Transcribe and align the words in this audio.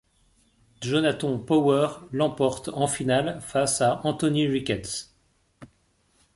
Jonathon 0.81 1.37
Power 1.37 1.89
l'emporte 2.11 2.69
en 2.73 2.87
finale 2.87 3.39
face 3.39 3.81
à 3.81 4.01
Anthony 4.03 4.47
Ricketts. 4.47 5.13